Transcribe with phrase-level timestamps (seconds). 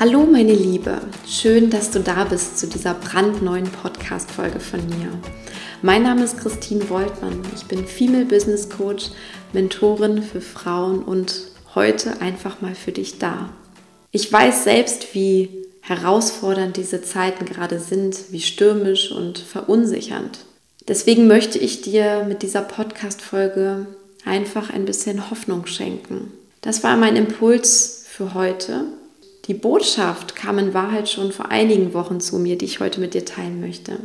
[0.00, 5.10] Hallo meine Liebe, schön, dass du da bist zu dieser brandneuen Podcast-Folge von mir.
[5.82, 9.10] Mein Name ist Christine Woltmann, ich bin Female Business Coach,
[9.52, 11.42] Mentorin für Frauen und
[11.74, 13.50] heute einfach mal für dich da.
[14.10, 20.38] Ich weiß selbst, wie herausfordernd diese Zeiten gerade sind, wie stürmisch und verunsichernd.
[20.88, 23.84] Deswegen möchte ich dir mit dieser Podcast-Folge
[24.24, 26.32] einfach ein bisschen Hoffnung schenken.
[26.62, 28.86] Das war mein Impuls für heute
[29.50, 33.14] die Botschaft kam in Wahrheit schon vor einigen Wochen zu mir, die ich heute mit
[33.14, 33.98] dir teilen möchte.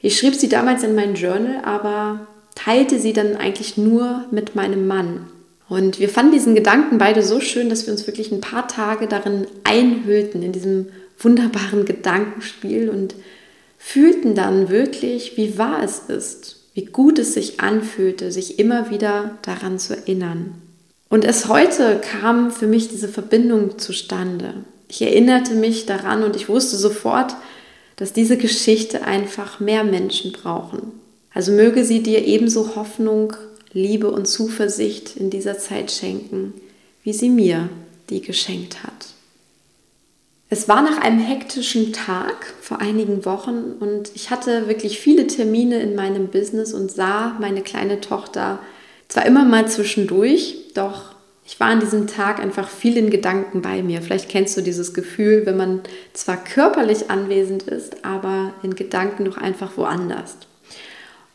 [0.00, 4.86] Ich schrieb sie damals in mein Journal, aber teilte sie dann eigentlich nur mit meinem
[4.86, 5.26] Mann.
[5.68, 9.08] Und wir fanden diesen Gedanken beide so schön, dass wir uns wirklich ein paar Tage
[9.08, 13.16] darin einhüllten, in diesem wunderbaren Gedankenspiel und
[13.78, 19.38] fühlten dann wirklich, wie wahr es ist, wie gut es sich anfühlte, sich immer wieder
[19.42, 20.62] daran zu erinnern.
[21.08, 24.54] Und erst heute kam für mich diese Verbindung zustande.
[24.88, 27.34] Ich erinnerte mich daran und ich wusste sofort,
[27.96, 30.92] dass diese Geschichte einfach mehr Menschen brauchen.
[31.32, 33.34] Also möge sie dir ebenso Hoffnung,
[33.72, 36.54] Liebe und Zuversicht in dieser Zeit schenken,
[37.02, 37.68] wie sie mir
[38.10, 39.08] die geschenkt hat.
[40.48, 45.80] Es war nach einem hektischen Tag vor einigen Wochen und ich hatte wirklich viele Termine
[45.80, 48.60] in meinem Business und sah meine kleine Tochter
[49.16, 51.14] zwar immer mal zwischendurch, doch
[51.46, 54.02] ich war an diesem Tag einfach viel in Gedanken bei mir.
[54.02, 55.80] Vielleicht kennst du dieses Gefühl, wenn man
[56.12, 60.36] zwar körperlich anwesend ist, aber in Gedanken noch einfach woanders.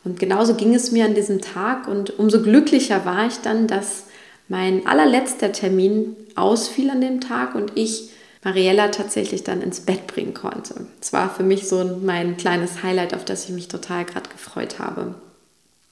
[0.04, 4.04] Und genauso ging es mir an diesem Tag und umso glücklicher war ich dann, dass
[4.46, 8.10] mein allerletzter Termin ausfiel an dem Tag und ich
[8.44, 10.86] Mariella tatsächlich dann ins Bett bringen konnte.
[11.00, 14.78] Es war für mich so mein kleines Highlight, auf das ich mich total gerade gefreut
[14.78, 15.16] habe.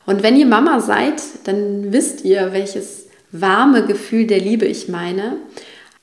[0.06, 5.36] Und wenn ihr Mama seid, dann wisst ihr, welches warme Gefühl der Liebe ich meine,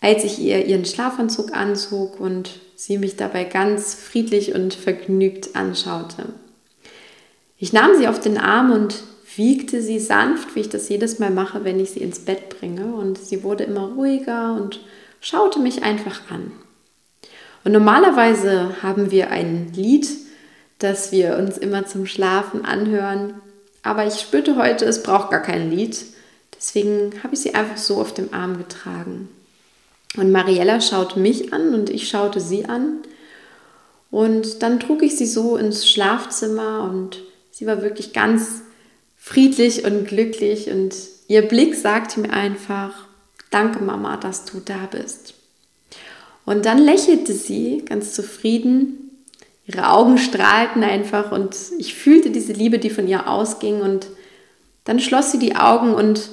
[0.02, 6.26] als ich ihr ihren Schlafanzug anzog und sie mich dabei ganz friedlich und vergnügt anschaute.
[7.58, 9.04] Ich nahm sie auf den Arm und
[9.36, 12.94] wiegte sie sanft, wie ich das jedes Mal mache, wenn ich sie ins Bett bringe.
[12.96, 14.80] Und sie wurde immer ruhiger und
[15.22, 16.52] schaute mich einfach an.
[17.64, 20.08] Und normalerweise haben wir ein Lied,
[20.80, 23.34] das wir uns immer zum Schlafen anhören.
[23.88, 26.06] Aber ich spürte heute, es braucht gar kein Lied,
[26.58, 29.30] Deswegen habe ich sie einfach so auf dem Arm getragen.
[30.16, 32.98] Und Mariella schaute mich an und ich schaute sie an.
[34.10, 37.22] Und dann trug ich sie so ins Schlafzimmer und
[37.52, 38.62] sie war wirklich ganz
[39.18, 40.96] friedlich und glücklich und
[41.28, 43.06] ihr Blick sagte mir einfach,
[43.52, 45.34] danke Mama, dass du da bist.
[46.46, 49.07] Und dann lächelte sie ganz zufrieden,
[49.68, 54.08] ihre Augen strahlten einfach und ich fühlte diese Liebe, die von ihr ausging und
[54.86, 56.30] dann schloss sie die Augen und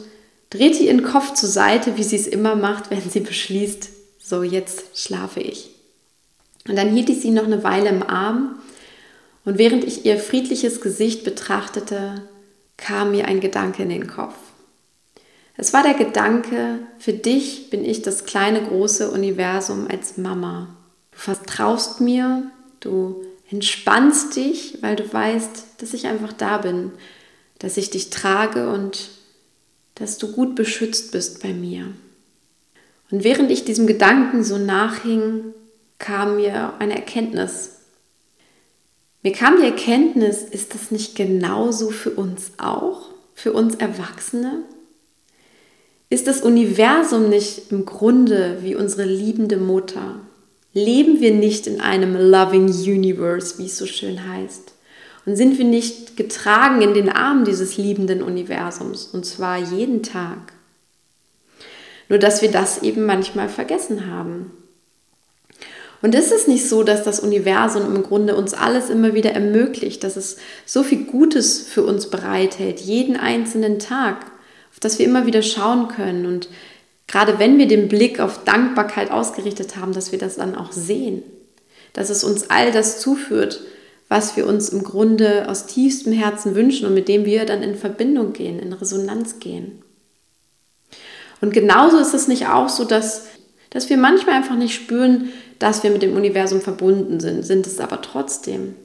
[0.50, 3.89] drehte ihren Kopf zur Seite, wie sie es immer macht, wenn sie beschließt,
[4.21, 5.71] so jetzt schlafe ich.
[6.69, 8.61] Und dann hielt ich sie noch eine Weile im Arm
[9.44, 12.23] und während ich ihr friedliches Gesicht betrachtete,
[12.77, 14.34] kam mir ein Gedanke in den Kopf.
[15.56, 20.69] Es war der Gedanke, für dich bin ich das kleine große Universum als Mama.
[21.12, 22.50] Du vertraust mir,
[22.84, 26.93] du entspannst dich, weil du weißt, dass ich einfach da bin,
[27.59, 29.11] dass ich dich trage und
[29.95, 31.87] dass du gut beschützt bist bei mir.
[33.11, 35.55] Und während ich diesem Gedanken so nachhing,
[35.99, 37.77] kam mir eine Erkenntnis.
[39.23, 44.65] Mir kam die Erkenntnis, ist das nicht genauso für uns auch, für uns Erwachsene?
[46.11, 50.21] Ist das Universum nicht im Grunde wie unsere liebende Mutter?
[50.75, 54.73] Leben wir nicht in einem loving universe, wie es so schön heißt?
[55.25, 60.53] Und sind wir nicht getragen in den Armen dieses liebenden Universums, und zwar jeden Tag?
[62.09, 64.51] Nur dass wir das eben manchmal vergessen haben.
[66.03, 70.05] Und ist es nicht so, dass das Universum im Grunde uns alles immer wieder ermöglicht,
[70.05, 70.37] dass es
[70.67, 74.27] so viel Gutes für uns bereithält, jeden einzelnen Tag,
[74.71, 76.49] auf das wir immer wieder schauen können und
[77.06, 81.23] gerade wenn wir den Blick auf Dankbarkeit ausgerichtet haben, dass wir das dann auch sehen,
[81.93, 83.61] dass es uns all das zuführt,
[84.09, 87.75] was wir uns im Grunde aus tiefstem Herzen wünschen und mit dem wir dann in
[87.75, 89.83] Verbindung gehen, in Resonanz gehen.
[91.41, 93.27] Und genauso ist es nicht auch so, dass,
[93.71, 97.81] dass wir manchmal einfach nicht spüren, dass wir mit dem Universum verbunden sind, sind es
[97.81, 98.77] aber trotzdem.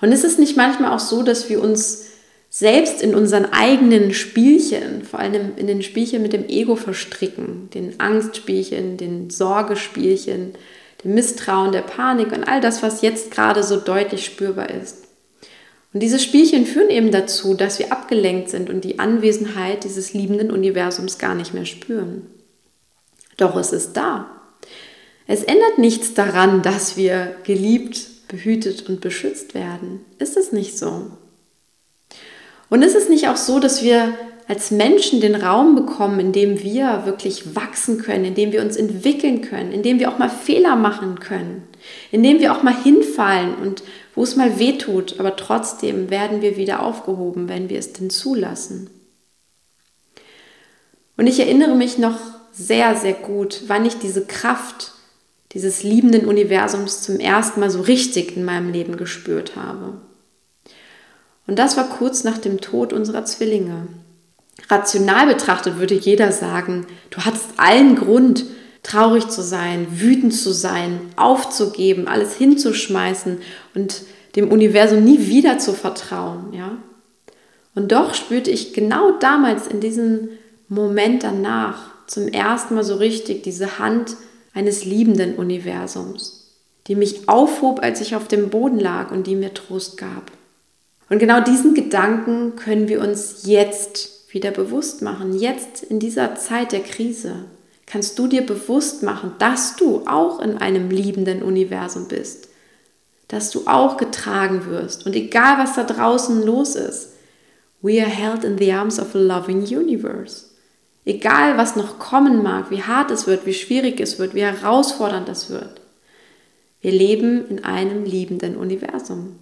[0.00, 2.06] Und ist es nicht manchmal auch so, dass wir uns
[2.56, 7.98] selbst in unseren eigenen Spielchen, vor allem in den Spielchen mit dem Ego verstricken, den
[7.98, 10.52] Angstspielchen, den Sorgespielchen,
[11.02, 14.98] dem Misstrauen, der Panik und all das, was jetzt gerade so deutlich spürbar ist.
[15.92, 20.52] Und diese Spielchen führen eben dazu, dass wir abgelenkt sind und die Anwesenheit dieses liebenden
[20.52, 22.28] Universums gar nicht mehr spüren.
[23.36, 24.30] Doch es ist da.
[25.26, 30.04] Es ändert nichts daran, dass wir geliebt, behütet und beschützt werden.
[30.20, 31.10] Ist es nicht so?
[32.70, 34.14] Und ist es nicht auch so, dass wir
[34.46, 38.76] als Menschen den Raum bekommen, in dem wir wirklich wachsen können, in dem wir uns
[38.76, 41.62] entwickeln können, in dem wir auch mal Fehler machen können,
[42.10, 43.82] in dem wir auch mal hinfallen und
[44.14, 48.10] wo es mal weh tut, aber trotzdem werden wir wieder aufgehoben, wenn wir es denn
[48.10, 48.90] zulassen.
[51.16, 52.18] Und ich erinnere mich noch
[52.52, 54.92] sehr, sehr gut, wann ich diese Kraft
[55.52, 60.00] dieses liebenden Universums zum ersten Mal so richtig in meinem Leben gespürt habe.
[61.46, 63.88] Und das war kurz nach dem Tod unserer Zwillinge.
[64.68, 68.44] Rational betrachtet würde jeder sagen, du hattest allen Grund,
[68.82, 73.38] traurig zu sein, wütend zu sein, aufzugeben, alles hinzuschmeißen
[73.74, 74.02] und
[74.36, 76.76] dem Universum nie wieder zu vertrauen, ja?
[77.74, 80.28] Und doch spürte ich genau damals in diesem
[80.68, 84.16] Moment danach zum ersten Mal so richtig diese Hand
[84.52, 86.52] eines liebenden Universums,
[86.86, 90.30] die mich aufhob, als ich auf dem Boden lag und die mir Trost gab.
[91.14, 95.38] Und genau diesen Gedanken können wir uns jetzt wieder bewusst machen.
[95.38, 97.44] Jetzt in dieser Zeit der Krise
[97.86, 102.48] kannst du dir bewusst machen, dass du auch in einem liebenden Universum bist,
[103.28, 105.06] dass du auch getragen wirst.
[105.06, 107.10] Und egal, was da draußen los ist,
[107.80, 110.46] we are held in the arms of a loving universe.
[111.04, 115.28] Egal, was noch kommen mag, wie hart es wird, wie schwierig es wird, wie herausfordernd
[115.28, 115.80] es wird.
[116.80, 119.36] Wir leben in einem liebenden Universum.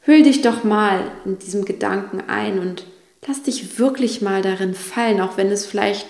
[0.00, 2.84] Hüll dich doch mal in diesem Gedanken ein und
[3.26, 6.06] lass dich wirklich mal darin fallen, auch wenn es vielleicht,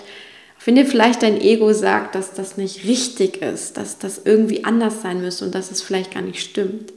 [0.64, 5.02] wenn dir vielleicht dein Ego sagt, dass das nicht richtig ist, dass das irgendwie anders
[5.02, 6.93] sein müsste und dass es vielleicht gar nicht stimmt.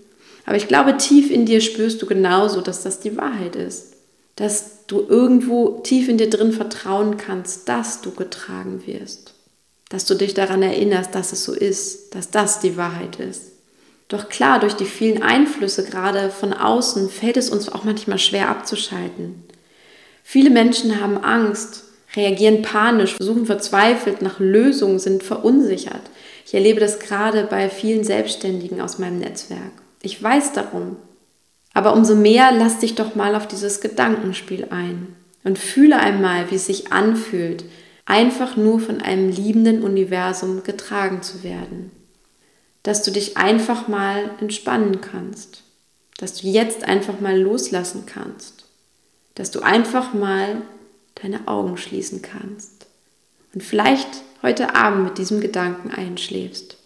[0.45, 3.93] Aber ich glaube, tief in dir spürst du genauso, dass das die Wahrheit ist.
[4.35, 9.33] Dass du irgendwo tief in dir drin vertrauen kannst, dass du getragen wirst.
[9.89, 13.50] Dass du dich daran erinnerst, dass es so ist, dass das die Wahrheit ist.
[14.11, 18.49] Doch klar, durch die vielen Einflüsse gerade von außen fällt es uns auch manchmal schwer
[18.49, 19.45] abzuschalten.
[20.21, 26.01] Viele Menschen haben Angst, reagieren panisch, suchen verzweifelt nach Lösungen, sind verunsichert.
[26.45, 29.71] Ich erlebe das gerade bei vielen Selbstständigen aus meinem Netzwerk.
[30.01, 30.97] Ich weiß darum.
[31.73, 35.15] Aber umso mehr lass dich doch mal auf dieses Gedankenspiel ein
[35.45, 37.63] und fühle einmal, wie es sich anfühlt,
[38.05, 41.91] einfach nur von einem liebenden Universum getragen zu werden
[42.83, 45.63] dass du dich einfach mal entspannen kannst,
[46.17, 48.65] dass du jetzt einfach mal loslassen kannst,
[49.35, 50.61] dass du einfach mal
[51.15, 52.87] deine Augen schließen kannst
[53.53, 54.07] und vielleicht
[54.41, 56.77] heute Abend mit diesem Gedanken einschläfst.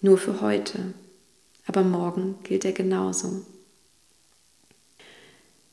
[0.00, 0.78] Nur für heute,
[1.66, 3.42] aber morgen gilt er genauso.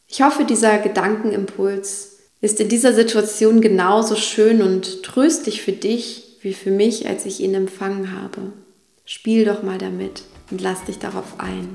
[0.08, 6.54] Ich hoffe, dieser Gedankenimpuls ist in dieser Situation genauso schön und tröstlich für dich wie
[6.54, 8.52] für mich, als ich ihn empfangen habe.
[9.14, 11.68] Spiel doch mal damit und lass dich darauf ein.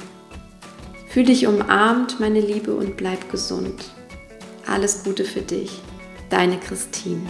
[1.11, 3.91] Fühl dich umarmt, meine Liebe, und bleib gesund.
[4.67, 5.83] Alles Gute für dich.
[6.31, 7.21] Deine Christine.